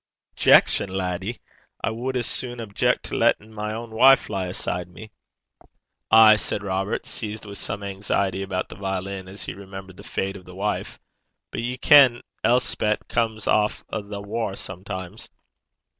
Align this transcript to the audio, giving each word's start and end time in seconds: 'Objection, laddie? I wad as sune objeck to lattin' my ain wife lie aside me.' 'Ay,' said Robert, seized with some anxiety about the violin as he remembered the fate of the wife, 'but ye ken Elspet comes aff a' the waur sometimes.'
'Objection, 0.35 0.89
laddie? 0.89 1.37
I 1.83 1.91
wad 1.91 2.17
as 2.17 2.25
sune 2.25 2.57
objeck 2.59 3.03
to 3.03 3.15
lattin' 3.15 3.53
my 3.53 3.71
ain 3.75 3.91
wife 3.91 4.31
lie 4.31 4.47
aside 4.47 4.87
me.' 4.89 5.11
'Ay,' 6.09 6.37
said 6.37 6.63
Robert, 6.63 7.05
seized 7.05 7.45
with 7.45 7.59
some 7.59 7.83
anxiety 7.83 8.41
about 8.41 8.69
the 8.69 8.75
violin 8.75 9.27
as 9.27 9.43
he 9.43 9.53
remembered 9.53 9.97
the 9.97 10.03
fate 10.03 10.37
of 10.37 10.45
the 10.45 10.55
wife, 10.55 10.99
'but 11.51 11.61
ye 11.61 11.77
ken 11.77 12.21
Elspet 12.43 13.07
comes 13.09 13.45
aff 13.47 13.83
a' 13.89 14.01
the 14.01 14.21
waur 14.23 14.55
sometimes.' 14.55 15.29